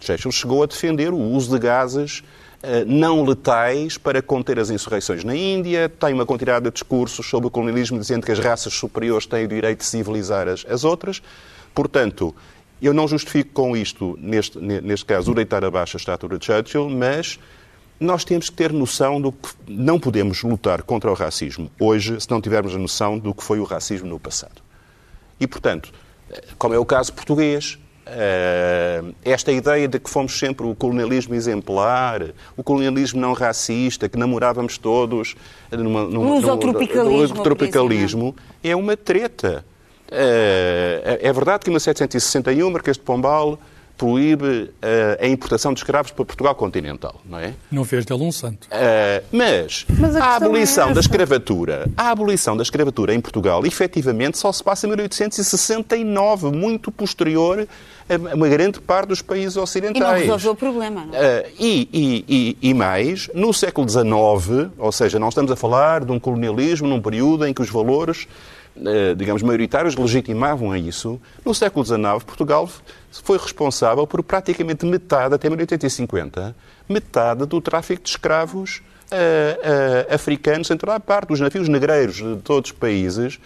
[0.00, 2.20] Churchill chegou a defender o uso de gases
[2.62, 7.48] uh, não letais para conter as insurreições na Índia, tem uma quantidade de discursos sobre
[7.48, 11.22] o colonialismo dizendo que as raças superiores têm o direito de civilizar as, as outras.
[11.74, 12.34] Portanto,
[12.80, 16.88] eu não justifico com isto, neste, neste caso, o deitar abaixo a estátua de Churchill,
[16.88, 17.38] mas
[17.98, 22.30] nós temos que ter noção do que não podemos lutar contra o racismo hoje se
[22.30, 24.62] não tivermos a noção do que foi o racismo no passado.
[25.38, 25.92] E, portanto,
[26.58, 32.22] como é o caso português, eh, esta ideia de que fomos sempre o colonialismo exemplar,
[32.56, 35.34] o colonialismo não racista, que namorávamos todos
[35.72, 36.40] numa, numa, num,
[37.42, 38.70] tropicalismo, é?
[38.70, 39.64] é uma treta.
[40.10, 43.58] Eh, é verdade que em 1761 Marquês de Pombal
[43.96, 44.72] proíbe uh,
[45.20, 47.54] a importação de escravos para Portugal continental, não é?
[47.70, 48.66] Não fez dele um santo.
[48.66, 53.64] Uh, mas, mas a, a abolição é da escravatura, a abolição da escravatura em Portugal,
[53.64, 57.68] efetivamente, só se passa em 1869, muito posterior
[58.08, 59.96] a uma grande parte dos países ocidentais.
[59.96, 61.40] E não resolveu o problema, não é?
[61.40, 66.04] Uh, e, e, e, e mais, no século XIX, ou seja, não estamos a falar
[66.04, 68.26] de um colonialismo num período em que os valores
[69.16, 72.68] digamos, maioritários legitimavam a isso, no século XIX, Portugal
[73.10, 76.56] foi responsável por praticamente metade, até 1850,
[76.88, 78.82] metade do tráfico de escravos
[79.12, 81.32] uh, uh, africanos em toda a parte.
[81.32, 83.38] Os navios negreiros de todos os países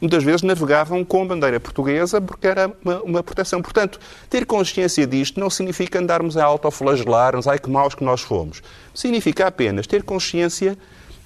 [0.00, 3.62] muitas vezes navegavam com bandeira portuguesa porque era uma, uma, proteção.
[3.62, 8.62] Portanto, ter consciência disto não significa andarmos a autoflagelar-nos, ai que maus que nós fomos.
[8.94, 10.76] Significa apenas ter consciência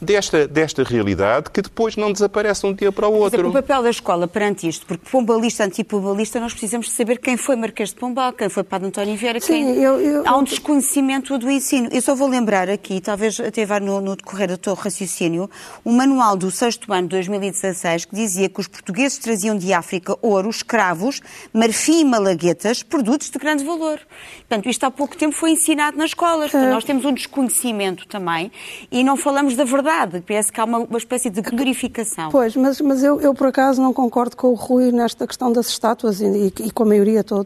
[0.01, 3.43] desta, desta realidade que depois não desaparece de um dia para o outro.
[3.43, 7.37] Dizer, o papel da escola perante isto, porque pombalista, antipombalista, nós precisamos de saber quem
[7.37, 9.77] foi Marquês de Pombal, quem foi Padre António Vieira, quem...
[9.77, 11.89] Eu, eu, Há um desconhecimento do ensino.
[11.93, 15.51] Eu só vou lembrar aqui, talvez até vá no, no decorrer do teu raciocínio,
[15.85, 20.17] o manual do sexto ano de 2016 que dizia que os portugueses traziam de África
[20.23, 21.21] ouro, escravos,
[21.53, 24.01] marfim e malaguetas, produtos de grande valor.
[24.49, 26.51] Portanto, isto há pouco tempo foi ensinado nas escolas.
[26.51, 28.51] Portanto, nós temos um desconhecimento também
[28.91, 30.23] e não falamos da verdade verdade.
[30.27, 32.31] Parece que há uma, uma espécie de glorificação.
[32.31, 35.69] Pois, mas, mas eu, eu, por acaso não concordo com o Rui nesta questão das
[35.69, 37.45] estátuas e, e com a maioria, tô,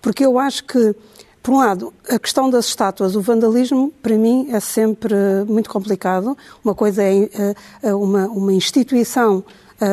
[0.00, 0.94] porque eu acho que,
[1.42, 5.14] por um lado, a questão das estátuas, o vandalismo, para mim, é sempre
[5.48, 6.36] muito complicado.
[6.64, 9.44] Uma coisa é, é, é uma, uma instituição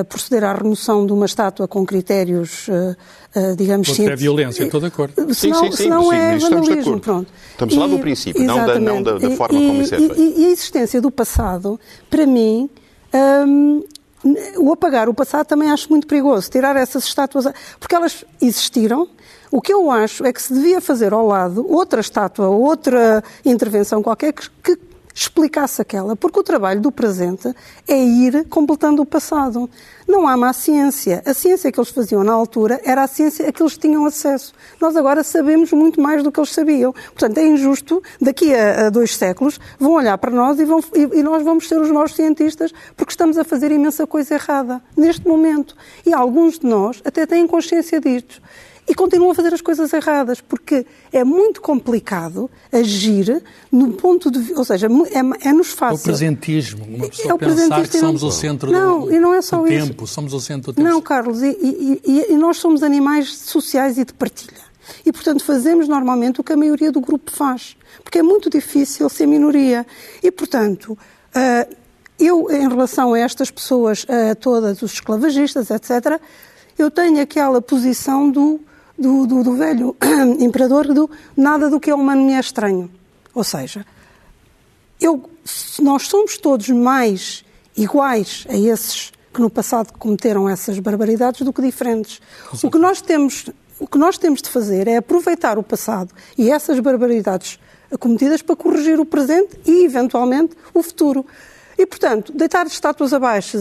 [0.08, 2.96] proceder à remoção de uma estátua com critérios, uh,
[3.36, 4.14] uh, digamos, científicos.
[4.14, 5.34] É violência, estou de acordo.
[5.34, 7.32] Senão, sim, sim, sim, sim, é vandalismo, pronto.
[7.52, 10.20] Estamos lá do princípio, não da, não da, da forma e, como isso é feito.
[10.20, 12.70] E, e, a existência do passado, para mim,
[13.46, 13.84] um,
[14.58, 16.50] o apagar o passado também acho muito perigoso.
[16.50, 17.46] Tirar essas estátuas,
[17.80, 19.08] porque elas existiram,
[19.52, 24.04] o que eu acho é que se devia fazer ao lado outra estátua, outra intervenção
[24.04, 27.54] qualquer que, que explicasse aquela, porque o trabalho do presente
[27.88, 29.70] é ir completando o passado.
[30.08, 31.22] Não há má ciência.
[31.26, 34.54] A ciência que eles faziam na altura era a ciência a que eles tinham acesso.
[34.80, 36.94] Nós agora sabemos muito mais do que eles sabiam.
[36.94, 41.20] Portanto, é injusto, daqui a, a dois séculos, vão olhar para nós e, vão, e,
[41.20, 45.28] e nós vamos ser os maus cientistas porque estamos a fazer imensa coisa errada neste
[45.28, 45.76] momento.
[46.06, 48.42] E alguns de nós até têm consciência disto
[48.90, 54.52] e continuam a fazer as coisas erradas, porque é muito complicado agir no ponto de
[54.56, 55.98] ou seja, é, é nos fácil.
[55.98, 59.32] É o presentismo, uma pessoa é pensar que somos o centro não, do, e não
[59.32, 59.88] é só isso.
[59.88, 60.90] tempo, somos o centro do tempo.
[60.90, 64.68] Não, Carlos, e, e, e, nós somos animais sociais e de partilha.
[65.06, 69.08] E, portanto, fazemos normalmente o que a maioria do grupo faz, porque é muito difícil
[69.08, 69.86] ser minoria.
[70.24, 70.98] E, portanto,
[71.36, 71.76] uh,
[72.20, 76.20] eu, em relação a estas pessoas, a todas os esclavagistas, etc.,
[76.76, 78.60] eu tenho aquela posição do
[79.00, 79.96] do, do, do velho
[80.40, 82.92] imperador do nada do que é humano me é estranho.
[83.34, 83.86] Ou seja,
[85.00, 85.30] eu,
[85.82, 91.62] nós somos todos mais iguais a esses que no passado cometeram essas barbaridades do que
[91.62, 92.20] diferentes.
[92.62, 96.52] O que nós temos, o que nós temos de fazer é aproveitar o passado e
[96.52, 97.60] essas barbaridades
[98.00, 101.26] cometidas para corrigir o presente e, eventualmente, o futuro.
[101.78, 103.58] E, portanto, deitar estátuas abaixo,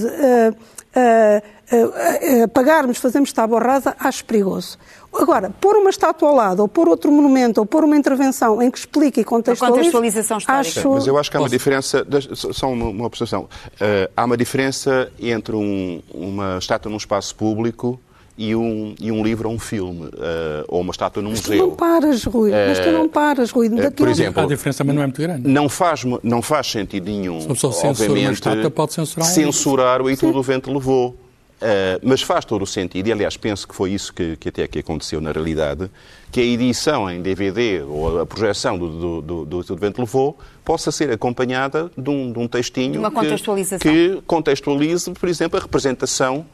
[0.96, 4.78] uh, uh, uh, uh, pagarmos, fazermos tábua rasa, acho perigoso.
[5.12, 8.70] Agora, pôr uma estátua ao lado, ou pôr outro monumento, ou pôr uma intervenção em
[8.70, 9.74] que explique e contextualize...
[9.74, 10.80] A contextualização histórica.
[10.80, 10.90] Acho...
[10.90, 15.10] Mas eu acho que há uma diferença, só uma, uma observação, uh, há uma diferença
[15.18, 17.98] entre um, uma estátua num espaço público
[18.38, 21.58] e um, e um livro ou um filme, uh, ou uma estátua num mas museu.
[21.58, 22.50] Mas tu não paras, Rui.
[22.50, 23.68] Uh, mas tu não paras, Rui.
[23.68, 25.48] Uh, por exemplo, a diferença também não é muito grande.
[25.48, 30.38] Não faz, não faz sentido nenhum, obviamente, estátua, pode censurar, um censurar o E Tudo
[30.38, 31.16] o Vento Levou.
[31.60, 34.62] Uh, mas faz todo o sentido, e aliás penso que foi isso que, que até
[34.62, 35.90] aqui aconteceu na realidade,
[36.30, 40.92] que a edição em DVD ou a projeção do, do, do, do Vento Levou possa
[40.92, 43.80] ser acompanhada de um, de um textinho Uma contextualização.
[43.80, 46.46] Que, que contextualize, por exemplo, a representação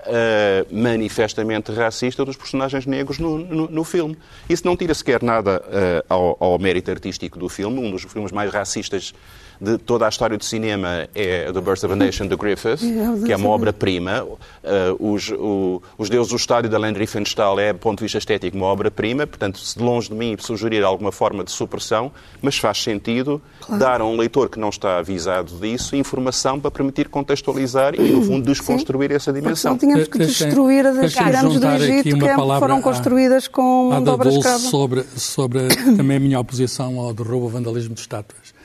[0.00, 4.16] uh, manifestamente racista dos personagens negros no, no, no, filme.
[4.48, 8.32] Isso não tira sequer nada uh, ao, ao mérito artístico do filme, um dos filmes
[8.32, 9.14] mais racistas
[9.60, 12.78] de toda a história do cinema é The Birth of a Nation de Griffith,
[13.26, 14.22] que é uma obra-prima.
[14.24, 18.18] Uh, os, o, os Deuses do Estádio da Land Riefenstahl é, do ponto de vista
[18.18, 19.26] estético, uma obra-prima.
[19.26, 23.80] Portanto, se de longe de mim sugerir alguma forma de supressão, mas faz sentido claro.
[23.80, 28.22] dar a um leitor que não está avisado disso informação para permitir contextualizar e, no
[28.22, 29.72] fundo, desconstruir essa dimensão.
[29.72, 34.28] Não tínhamos que destruir as pirâmides do Egito que foram construídas com mão de obra
[34.28, 34.58] escrava.
[34.58, 38.57] Sobre, sobre também a minha oposição ao derrubo vandalismo de estátuas.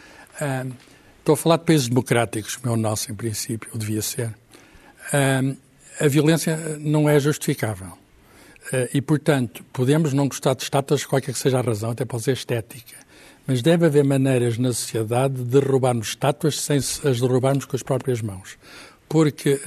[1.20, 4.34] Estou a falar de países democráticos, como é o nosso, em princípio, ou devia ser.
[6.00, 7.94] A violência não é justificável.
[8.94, 12.34] E, portanto, podemos não gostar de estátuas, qualquer que seja a razão, até pode ser
[12.34, 12.96] estética.
[13.46, 18.22] Mas deve haver maneiras na sociedade de derrubarmos estátuas sem as derrubarmos com as próprias
[18.22, 18.58] mãos.
[19.08, 19.60] Porque,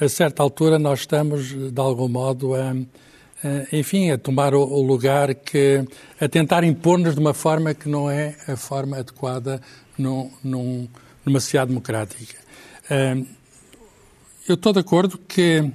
[0.00, 2.74] a certa altura, nós estamos, de algum modo, a,
[3.72, 5.84] enfim, a tomar o lugar que.
[6.20, 9.60] a tentar impor-nos de uma forma que não é a forma adequada
[9.98, 10.88] num, num,
[11.24, 12.38] numa sociedade democrática.
[14.46, 15.72] Eu estou de acordo que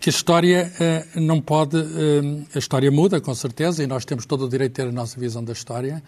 [0.00, 0.72] que a história
[1.16, 1.76] uh, não pode.
[1.76, 4.92] Uh, a história muda, com certeza, e nós temos todo o direito de ter a
[4.92, 6.02] nossa visão da história,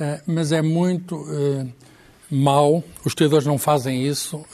[0.00, 1.24] uh, mas é muito
[2.28, 4.44] mau, os historiadores não fazem isso,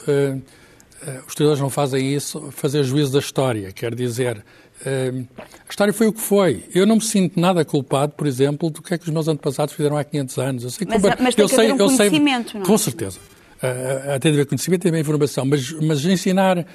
[1.25, 4.45] os historiadores não fazem isso, fazer juízo da história, quer dizer.
[4.85, 6.63] A história foi o que foi.
[6.73, 9.73] Eu não me sinto nada culpado, por exemplo, do que é que os meus antepassados
[9.73, 10.63] fizeram há 500 anos.
[10.63, 12.65] Eu sei mas, que, mas tem eu que sei, haver um conhecimento, sei, não?
[12.65, 12.69] É?
[12.69, 13.19] Com certeza
[13.55, 16.65] uh, tem de haver conhecimento, tem de haver informação, mas, mas ensinar uh,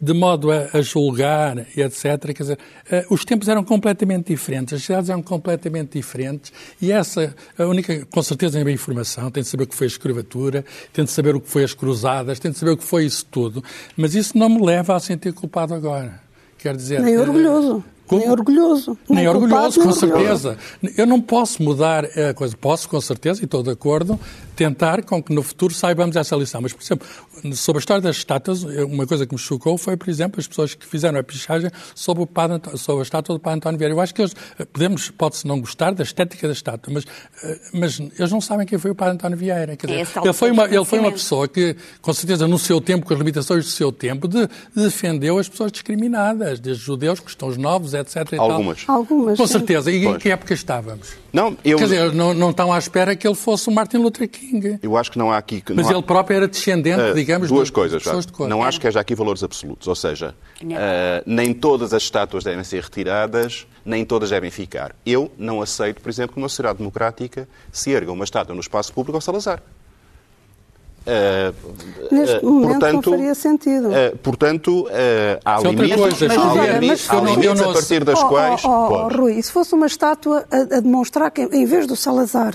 [0.00, 2.32] de modo a, a, julgar e etc.
[2.34, 2.58] Quer dizer,
[2.92, 8.06] uh, os tempos eram completamente diferentes, as cidades eram completamente diferentes e essa, a única,
[8.06, 11.10] com certeza, de haver informação, tem de saber o que foi a escravatura, tem de
[11.10, 13.62] saber o que foi as cruzadas, tem de saber o que foi isso tudo,
[13.96, 16.29] mas isso não me leva a sentir culpado agora.
[16.62, 17.00] Quer dizer.
[17.00, 17.82] Nem orgulhoso.
[18.06, 18.20] Como?
[18.20, 18.98] Nem orgulhoso.
[19.08, 20.58] Nem, nem orgulhoso, com certeza.
[20.96, 22.56] Eu não posso mudar a coisa.
[22.56, 24.18] Posso, com certeza, e estou de acordo,
[24.60, 26.60] tentar com que no futuro saibamos essa lição.
[26.60, 27.08] Mas, por exemplo,
[27.56, 30.74] sobre a história das estátuas, uma coisa que me chocou foi, por exemplo, as pessoas
[30.74, 33.94] que fizeram a pichagem sobre, o padre, sobre a estátua do Padre António Vieira.
[33.94, 34.34] Eu acho que eles,
[34.70, 37.06] podemos, pode-se não gostar da estética da estátua, mas,
[37.42, 39.76] eh, mas eles não sabem quem foi o Padre António Vieira.
[39.76, 42.82] Quer dizer, é ele, foi uma, ele foi uma pessoa que, com certeza, no seu
[42.82, 44.46] tempo, com as limitações do seu tempo, de,
[44.76, 48.34] defendeu as pessoas discriminadas, desde judeus, cristãos novos, etc.
[48.38, 48.84] Algumas.
[48.86, 49.38] Algumas.
[49.38, 49.90] Com certeza.
[49.90, 50.16] E pois.
[50.16, 51.14] em que época estávamos?
[51.32, 51.78] Não, eu...
[51.78, 54.49] Quer dizer, não, não estão à espera que ele fosse o Martin Luther King.
[54.82, 55.62] Eu acho que não há aqui.
[55.74, 55.92] Mas há...
[55.92, 58.02] ele próprio era descendente, uh, digamos, duas de, coisas.
[58.02, 58.48] De de cor.
[58.48, 59.86] Não acho que haja aqui valores absolutos.
[59.86, 60.66] Ou seja, uh,
[61.26, 64.94] nem todas as estátuas devem ser retiradas, nem todas devem ficar.
[65.04, 68.92] Eu não aceito, por exemplo, que numa sociedade democrática se erga uma estátua no espaço
[68.92, 69.62] público ao Salazar.
[71.00, 73.88] Uh, Neste uh, momento portanto, não faria sentido.
[73.88, 74.86] Uh, portanto,
[75.44, 78.28] há Isso limites, coisa, mas, há olha, limites, mas, há limites a partir das oh,
[78.28, 78.64] quais...
[78.64, 82.54] Oh, oh, Rui, se fosse uma estátua a, a demonstrar que, em vez do Salazar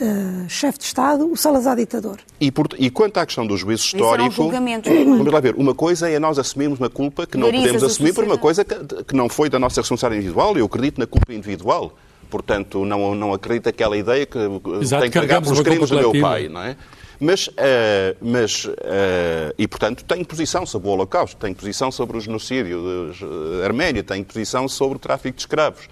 [0.00, 2.18] uh, chefe de Estado, o Salazar ditador.
[2.40, 4.50] E, por, e quanto à questão do juízo histórico, um
[5.18, 8.24] vamos lá ver, uma coisa é nós assumirmos uma culpa que não podemos assumir por
[8.24, 11.92] uma coisa que, que não foi da nossa responsabilidade individual, eu acredito na culpa individual.
[12.30, 14.38] Portanto, não, não acredito aquela ideia que
[14.82, 16.76] Exato, tem que pagar pelos crimes do meu pai, não é?
[17.20, 17.52] Mas, uh,
[18.20, 18.74] mas uh,
[19.58, 24.24] e portanto, tenho posição sobre o Holocausto, tenho posição sobre o genocídio de Arménia, tenho
[24.24, 25.88] posição sobre o tráfico de escravos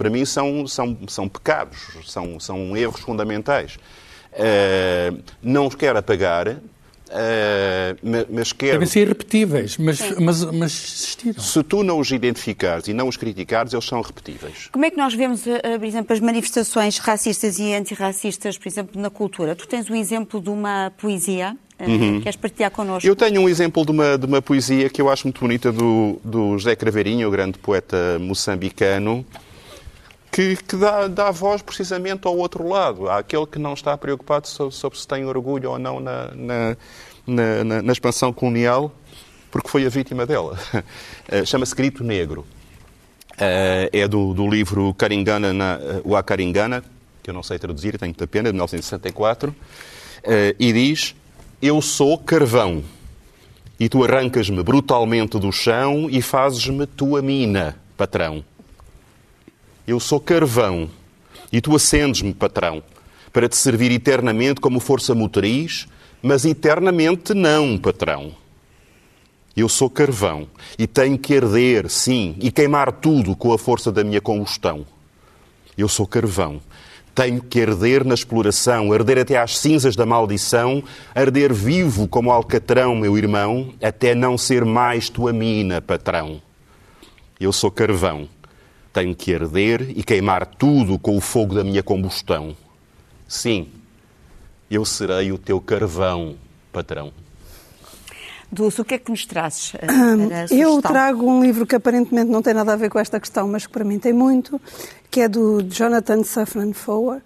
[0.00, 3.76] para mim são, são, são pecados, são, são erros fundamentais.
[4.32, 6.58] Uh, não os quero apagar, uh,
[8.30, 8.72] mas quero...
[8.72, 11.42] Devem ser irrepetíveis, mas, mas, mas existiram.
[11.42, 14.70] Se tu não os identificares e não os criticares, eles são repetíveis.
[14.72, 18.98] Como é que nós vemos, eh, por exemplo, as manifestações racistas e antirracistas, por exemplo,
[18.98, 19.54] na cultura?
[19.54, 21.54] Tu tens o exemplo de uma poesia
[21.86, 22.20] Uhum.
[22.20, 23.08] Queres partilhar connosco?
[23.08, 26.20] Eu tenho um exemplo de uma, de uma poesia que eu acho muito bonita do,
[26.22, 29.24] do José Craveirinho, o grande poeta moçambicano,
[30.30, 34.74] que, que dá, dá, voz precisamente ao outro lado, àquele que não está preocupado sobre,
[34.74, 36.76] sobre se tem orgulho ou não na, na,
[37.26, 38.92] na, na expansão colonial,
[39.50, 40.58] porque foi a vítima dela.
[41.32, 42.44] Eh, chama-se Grito Negro.
[43.38, 46.82] Eh, é do, do livro Caringana, na, eh, o Acaringana,
[47.22, 49.54] que eu não sei traduzir, tenho muita pena, de 1964,
[50.58, 51.14] e diz:
[51.62, 52.82] Eu sou carvão,
[53.78, 58.44] e tu arrancas-me brutalmente do chão e fazes-me tua mina, patrão.
[59.90, 60.88] Eu sou carvão
[61.52, 62.80] e tu acendes-me, patrão,
[63.32, 65.88] para te servir eternamente como força motriz,
[66.22, 68.32] mas eternamente não, patrão.
[69.56, 70.46] Eu sou carvão
[70.78, 74.86] e tenho que arder, sim, e queimar tudo com a força da minha combustão.
[75.76, 76.60] Eu sou carvão.
[77.12, 82.94] Tenho que arder na exploração, arder até às cinzas da maldição, arder vivo como alcatrão,
[82.94, 86.40] meu irmão, até não ser mais tua mina, patrão.
[87.40, 88.28] Eu sou carvão
[88.92, 92.56] tenho que arder e queimar tudo com o fogo da minha combustão.
[93.28, 93.68] Sim,
[94.70, 96.36] eu serei o teu carvão,
[96.72, 97.12] patrão.
[98.52, 99.72] Dulce, o que é que nos trazes?
[100.50, 103.64] eu trago um livro que aparentemente não tem nada a ver com esta questão, mas
[103.66, 104.60] que para mim tem muito,
[105.08, 107.20] que é do Jonathan Safran Foer,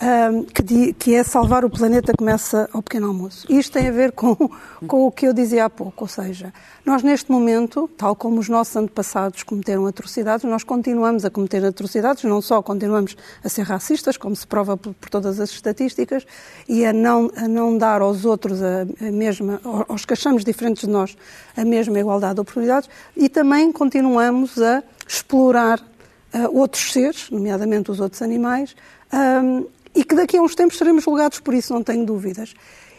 [0.00, 3.46] um, que, que, é salvar o planeta começa ao pequeno almoço.
[3.50, 4.36] Isto tem a ver com,
[4.86, 6.52] com o que eu dizia há pouco, ou seja,
[6.84, 12.22] nós neste momento, tal como os nossos antepassados cometeram atrocidades, nós continuamos a cometer atrocidades,
[12.24, 16.24] não só continuamos a ser racistas, como se prova por, por todas as estatísticas,
[16.68, 20.82] e a não, a não dar aos outros a, a mesma, aos que achamos diferentes
[20.82, 21.16] de nós,
[21.56, 27.98] a mesma igualdade de oportunidades, e também continuamos a explorar uh, outros seres, nomeadamente os
[27.98, 28.76] outros animais,
[29.12, 29.66] um,
[29.98, 32.54] e que daqui a uns tempos seremos julgados por isso, não tenho dúvidas.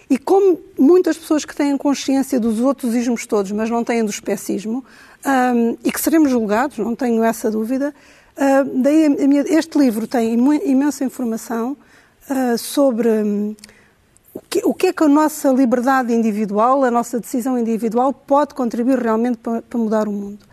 [0.10, 4.10] E como muitas pessoas que têm consciência dos outros ismos todos, mas não têm do
[4.10, 4.84] especismo,
[5.26, 7.96] um, e que seremos julgados, não tenho essa dúvida,
[8.36, 11.78] uh, daí a minha, este livro tem imensa informação
[12.30, 13.56] uh, sobre um,
[14.34, 18.54] o, que, o que, é que a nossa liberdade individual, a nossa decisão individual pode
[18.54, 20.46] contribuir realmente para, para mudar o mundo.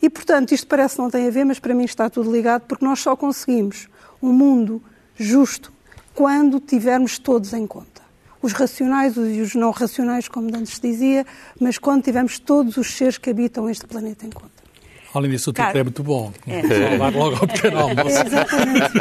[0.00, 2.82] E, portanto, isto parece não tem a ver, mas para mim está tudo ligado, porque
[2.82, 3.90] nós só conseguimos
[4.22, 4.80] um mundo
[5.16, 5.71] justo
[6.14, 8.02] quando tivermos todos em conta
[8.42, 11.24] os racionais e os não racionais, como antes dizia,
[11.60, 14.50] mas quando tivermos todos os seres que habitam este planeta em conta.
[15.14, 16.32] Além disso, o título é muito bom.
[16.46, 16.96] É.
[16.96, 18.16] Falar logo ao pequeno almoço.
[18.16, 18.92] É, exatamente.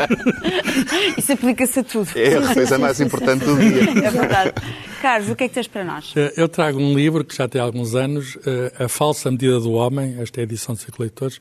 [1.17, 2.09] Isso aplica-se a tudo.
[2.15, 4.05] É a coisa mais importante do dia.
[4.05, 4.53] É verdade.
[5.01, 6.11] Carlos, o que é que tens para nós?
[6.15, 9.71] Eh, eu trago um livro que já tem alguns anos, eh, A Falsa Medida do
[9.71, 11.39] Homem, esta é a edição de Ciclo Leitores,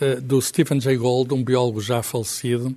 [0.00, 2.74] eh, do Stephen Jay Gould, um biólogo já falecido,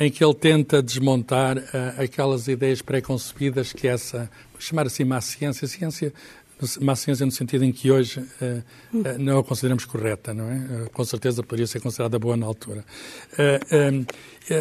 [0.00, 1.56] em que ele tenta desmontar
[1.98, 6.12] aquelas ideias pré-concebidas que essa, chamar assim, má ciência, ciência
[6.80, 10.56] má ciência no sentido em que hoje uh, uh, não a consideramos correta, não é?
[10.56, 12.84] Uh, com certeza poderia ser considerada boa na altura.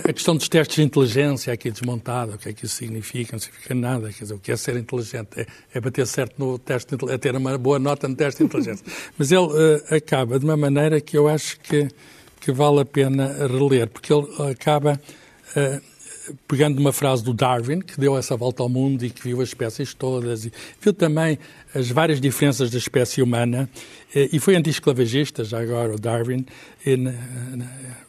[0.06, 3.34] a questão dos testes de inteligência aqui desmontada, o que é que isso significa?
[3.34, 4.12] Não significa nada.
[4.12, 5.30] Quer dizer, o que é ser inteligente?
[5.38, 8.86] É, é bater certo no teste, é ter uma boa nota no teste de inteligência.
[9.18, 9.48] Mas ele
[9.92, 11.88] acaba de uma maneira que eu acho que,
[12.44, 15.00] que vale a pena reler, porque ele acaba
[16.48, 19.50] pegando uma frase do Darwin, que deu essa volta ao mundo e que viu as
[19.50, 21.40] espécies todas, e viu também
[21.74, 23.70] as várias diferenças da espécie humana,
[24.14, 26.46] e foi anti-esclavagista, já agora o Darwin,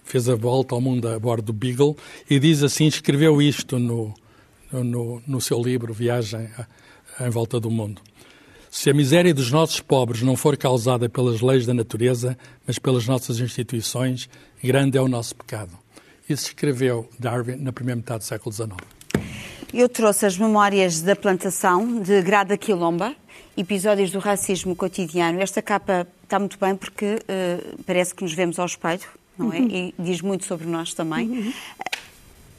[0.04, 1.96] fez a volta ao mundo a bordo do Beagle,
[2.28, 4.12] e diz assim, escreveu isto no,
[4.72, 6.48] no, no seu livro Viagem
[7.20, 8.02] em Volta do Mundo.
[8.76, 13.06] Se a miséria dos nossos pobres não for causada pelas leis da natureza, mas pelas
[13.06, 14.28] nossas instituições,
[14.62, 15.70] grande é o nosso pecado.
[16.28, 18.72] Isso escreveu Darwin na primeira metade do século XIX.
[19.72, 23.14] Eu trouxe as memórias da plantação de Grada Quilomba,
[23.56, 25.40] episódios do racismo cotidiano.
[25.40, 29.08] Esta capa está muito bem porque uh, parece que nos vemos ao espelho,
[29.38, 29.60] não é?
[29.60, 29.68] Uhum.
[29.70, 31.30] E diz muito sobre nós também.
[31.30, 31.52] Uhum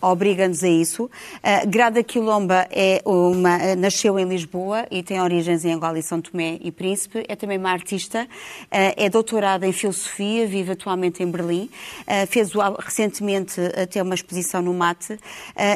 [0.01, 1.05] obriga-nos a isso.
[1.05, 6.21] Uh, Grada Quilomba é uma, nasceu em Lisboa e tem origens em Angola e São
[6.21, 7.25] Tomé e Príncipe.
[7.27, 11.69] É também uma artista, uh, é doutorada em Filosofia, vive atualmente em Berlim.
[12.01, 15.17] Uh, fez recentemente até uma exposição no MATE.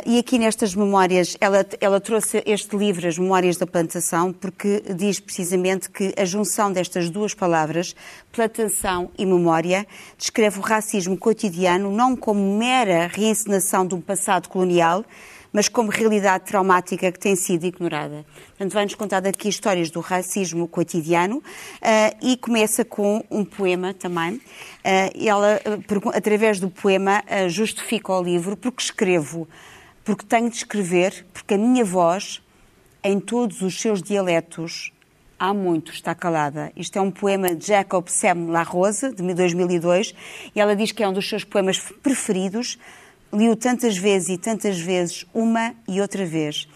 [0.06, 5.20] e aqui nestas memórias, ela, ela trouxe este livro, As Memórias da Plantação, porque diz
[5.20, 7.96] precisamente que a junção destas duas palavras,
[8.32, 9.86] plantação e memória,
[10.18, 15.04] descreve o racismo cotidiano não como mera reencenação de um passado colonial,
[15.52, 18.26] mas como realidade traumática que tem sido ignorada.
[18.50, 21.44] Portanto, vai-nos contar aqui histórias do racismo cotidiano uh,
[22.22, 24.36] e começa com um poema também.
[24.36, 24.42] Uh,
[25.28, 29.48] ela, uh, através do poema, justifica o livro porque escrevo,
[30.04, 32.42] porque tenho de escrever, porque a minha voz,
[33.04, 34.92] em todos os seus dialetos,
[35.40, 36.72] há muito está calada.
[36.76, 40.14] Isto é um poema de Jacob Sam La Rose, de 2002,
[40.54, 42.78] e ela diz que é um dos seus poemas preferidos,
[43.32, 46.68] li-o tantas vezes e tantas vezes, uma e outra vez.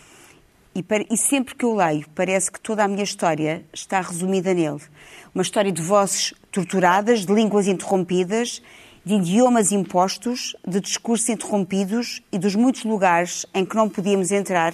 [0.74, 4.82] E, e, sempre que eu leio, parece que toda a minha história está resumida nele.
[5.36, 8.62] Uma história de vozes torturadas, de línguas interrompidas,
[9.06, 14.74] de idiomas impostos, de discursos interrompidos e dos muitos lugares em que não podíamos entrar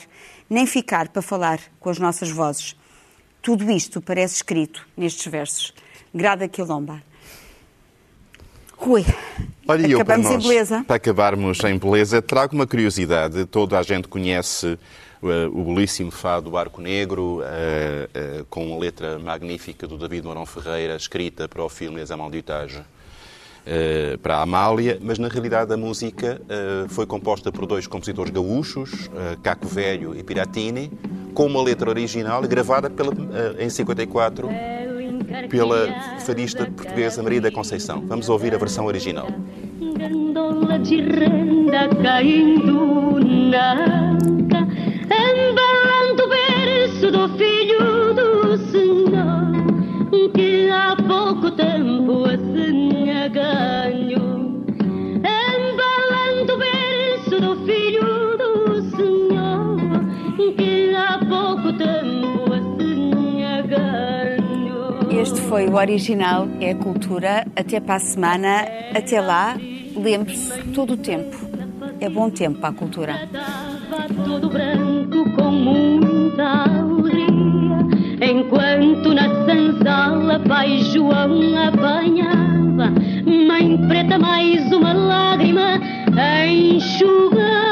[0.50, 2.79] nem ficar para falar com as nossas vozes.
[3.42, 5.74] Tudo isto parece escrito nestes versos.
[6.14, 7.02] Grada Quilomba.
[8.76, 9.06] Rui,
[9.68, 10.84] Olha, acabamos eu, para, nós, em beleza.
[10.88, 13.46] Para acabarmos em beleza, trago uma curiosidade.
[13.46, 14.80] Toda a gente conhece
[15.22, 20.46] uh, o belíssimo fado Arco Negro, uh, uh, com a letra magnífica do David Mourão
[20.46, 22.82] Ferreira, escrita para o filme Les Amaldutages.
[23.68, 28.32] Uh, para a Amália, mas na realidade a música uh, foi composta por dois compositores
[28.32, 30.91] gaúchos, uh, Caco Velho e Piratini,
[31.34, 33.14] com uma letra original gravada pela,
[33.60, 34.49] em 54
[35.49, 35.88] pela
[36.20, 38.03] fadista portuguesa Maria da Conceição.
[38.07, 39.28] Vamos ouvir a versão original.
[39.97, 44.18] Gandola de renda caindo na
[65.50, 67.45] foi o original, é a cultura.
[67.56, 68.68] Até para a semana.
[68.95, 69.58] Até lá,
[69.95, 71.36] lembre-se, todo o tempo.
[72.00, 73.28] É bom tempo para a cultura.
[74.24, 77.78] Todo branco com muita alegria,
[78.22, 82.93] enquanto na senzala Pai João apanhava
[83.47, 85.80] Mãe preta, mais uma lágrima
[86.47, 87.69] enxugar.